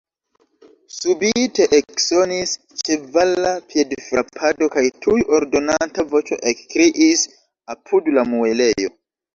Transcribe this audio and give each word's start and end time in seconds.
Subite 0.99 1.67
eksonis 1.79 2.55
ĉevala 2.87 3.51
piedfrapado, 3.75 4.71
kaj 4.77 4.85
tuj 5.05 5.19
ordonanta 5.41 6.11
voĉo 6.17 6.43
ekkriis 6.55 7.29
apud 7.77 8.13
la 8.19 8.31
muelejo. 8.35 8.95